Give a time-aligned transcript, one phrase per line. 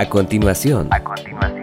[0.00, 0.88] A continuación,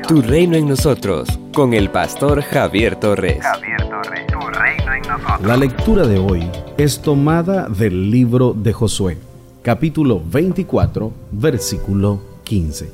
[0.08, 3.40] Tu reino en nosotros, con el pastor Javier Torres.
[3.42, 5.42] Javier Torres, tu reino en nosotros.
[5.42, 6.48] La lectura de hoy
[6.78, 9.18] es tomada del libro de Josué,
[9.64, 12.92] capítulo 24, versículo 15.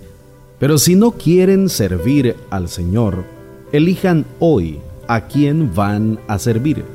[0.59, 3.25] Pero si no quieren servir al Señor,
[3.73, 4.79] elijan hoy
[5.09, 6.85] a quién van a servir.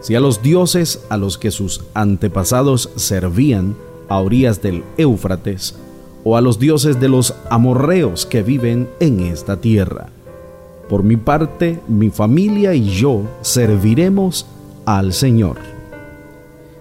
[0.00, 3.76] Si a los dioses a los que sus antepasados servían
[4.08, 5.76] a orillas del Éufrates,
[6.24, 10.08] o a los dioses de los amorreos que viven en esta tierra.
[10.88, 14.46] Por mi parte, mi familia y yo serviremos
[14.84, 15.56] al Señor.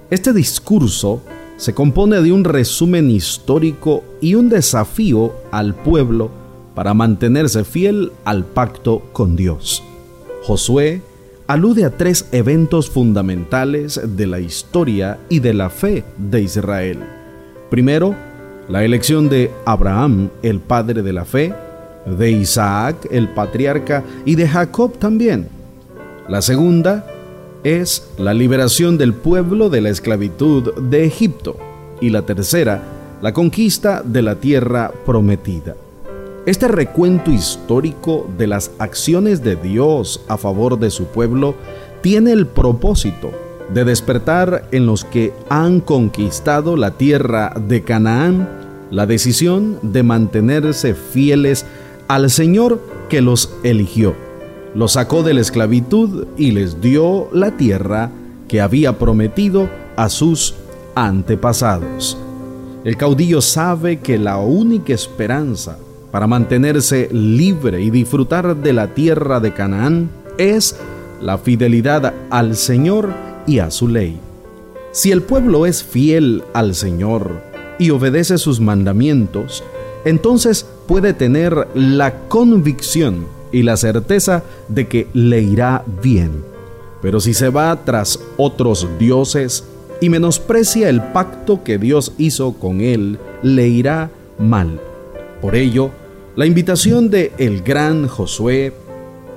[0.09, 1.21] Este discurso
[1.57, 6.29] se compone de un resumen histórico y un desafío al pueblo
[6.75, 9.83] para mantenerse fiel al pacto con Dios.
[10.43, 11.01] Josué
[11.47, 16.99] alude a tres eventos fundamentales de la historia y de la fe de Israel.
[17.69, 18.15] Primero,
[18.67, 21.53] la elección de Abraham, el padre de la fe,
[22.05, 25.49] de Isaac, el patriarca, y de Jacob también.
[26.27, 27.05] La segunda
[27.63, 31.57] es la liberación del pueblo de la esclavitud de Egipto.
[31.99, 32.81] Y la tercera,
[33.21, 35.75] la conquista de la tierra prometida.
[36.45, 41.53] Este recuento histórico de las acciones de Dios a favor de su pueblo
[42.01, 43.31] tiene el propósito
[43.73, 48.47] de despertar en los que han conquistado la tierra de Canaán
[48.91, 51.65] la decisión de mantenerse fieles
[52.07, 54.13] al Señor que los eligió.
[54.75, 58.09] Los sacó de la esclavitud y les dio la tierra
[58.47, 60.55] que había prometido a sus
[60.93, 62.17] antepasados.
[62.83, 65.77] El caudillo sabe que la única esperanza
[66.11, 70.75] para mantenerse libre y disfrutar de la tierra de Canaán es
[71.21, 74.19] la fidelidad al Señor y a su ley.
[74.91, 77.41] Si el pueblo es fiel al Señor
[77.79, 79.63] y obedece sus mandamientos,
[80.03, 86.43] entonces puede tener la convicción y la certeza de que le irá bien.
[87.01, 89.63] Pero si se va tras otros dioses
[90.01, 94.79] y menosprecia el pacto que Dios hizo con él, le irá mal.
[95.41, 95.91] Por ello,
[96.35, 98.73] la invitación de el gran Josué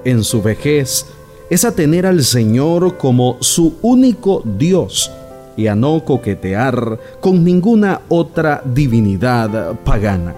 [0.04, 1.06] en su vejez
[1.50, 5.10] es a tener al Señor como su único Dios
[5.56, 10.34] y a no coquetear con ninguna otra divinidad pagana.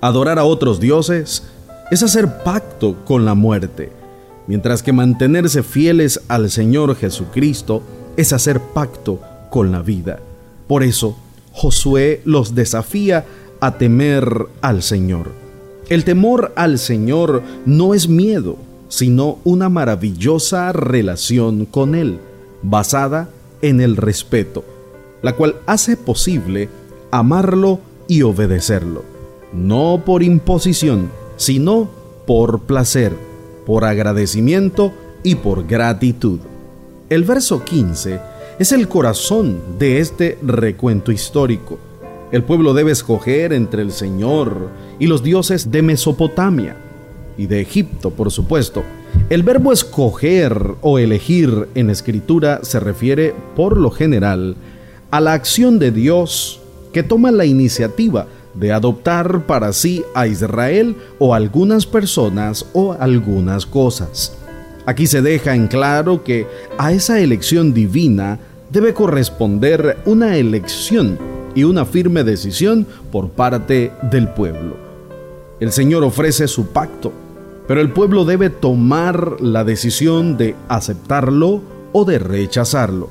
[0.00, 1.42] Adorar a otros dioses
[1.90, 3.90] es hacer pacto con la muerte,
[4.46, 7.82] mientras que mantenerse fieles al Señor Jesucristo
[8.16, 9.20] es hacer pacto
[9.50, 10.20] con la vida.
[10.68, 11.16] Por eso,
[11.52, 13.24] Josué los desafía
[13.60, 15.32] a temer al Señor.
[15.88, 18.56] El temor al Señor no es miedo,
[18.90, 22.18] sino una maravillosa relación con Él,
[22.62, 23.30] basada
[23.62, 24.64] en el respeto,
[25.22, 26.68] la cual hace posible
[27.12, 29.04] amarlo y obedecerlo,
[29.54, 31.88] no por imposición, sino
[32.26, 33.14] por placer,
[33.64, 34.92] por agradecimiento
[35.22, 36.40] y por gratitud.
[37.08, 38.20] El verso 15
[38.58, 41.78] es el corazón de este recuento histórico.
[42.32, 44.68] El pueblo debe escoger entre el Señor
[44.98, 46.89] y los dioses de Mesopotamia
[47.40, 48.84] y de Egipto, por supuesto.
[49.30, 54.56] El verbo escoger o elegir en escritura se refiere, por lo general,
[55.10, 56.60] a la acción de Dios
[56.92, 63.64] que toma la iniciativa de adoptar para sí a Israel o algunas personas o algunas
[63.64, 64.36] cosas.
[64.84, 66.46] Aquí se deja en claro que
[66.76, 68.38] a esa elección divina
[68.70, 71.18] debe corresponder una elección
[71.54, 74.76] y una firme decisión por parte del pueblo.
[75.58, 77.12] El Señor ofrece su pacto
[77.70, 81.60] pero el pueblo debe tomar la decisión de aceptarlo
[81.92, 83.10] o de rechazarlo.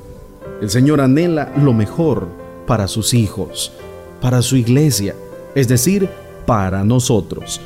[0.60, 2.28] El Señor anhela lo mejor
[2.66, 3.72] para sus hijos,
[4.20, 5.16] para su iglesia,
[5.54, 6.10] es decir,
[6.44, 7.58] para nosotros.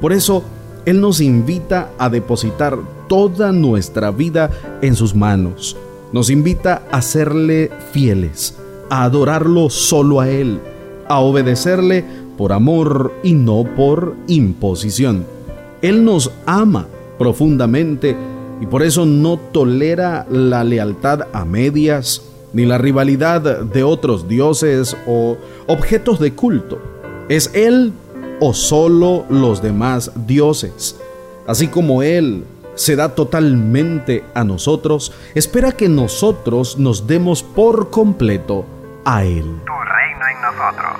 [0.00, 0.42] Por eso,
[0.86, 2.78] Él nos invita a depositar
[3.10, 4.50] toda nuestra vida
[4.80, 5.76] en sus manos.
[6.14, 8.56] Nos invita a serle fieles,
[8.88, 10.60] a adorarlo solo a Él,
[11.08, 12.06] a obedecerle
[12.38, 15.37] por amor y no por imposición.
[15.82, 16.86] Él nos ama
[17.18, 18.16] profundamente
[18.60, 22.22] y por eso no tolera la lealtad a medias
[22.52, 25.36] ni la rivalidad de otros dioses o
[25.66, 26.80] objetos de culto.
[27.28, 27.92] Es Él
[28.40, 30.98] o solo los demás dioses.
[31.46, 38.64] Así como Él se da totalmente a nosotros, espera que nosotros nos demos por completo
[39.04, 39.44] a Él.
[39.44, 40.92] Tu reino en nosotros.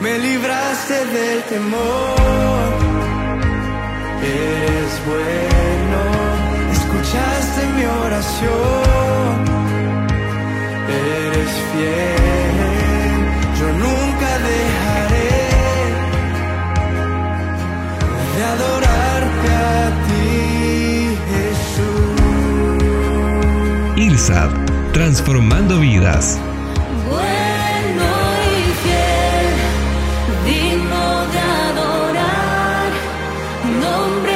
[0.00, 2.65] Me libraste del temor
[4.26, 6.00] Eres bueno,
[6.72, 9.38] escuchaste mi oración.
[10.88, 12.58] Eres fiel,
[13.60, 15.32] yo nunca dejaré
[18.36, 20.24] de adorarte a ti,
[21.30, 22.18] Jesús.
[23.96, 24.50] IRSAB,
[24.92, 26.24] transformando vidas.
[33.96, 34.35] nombre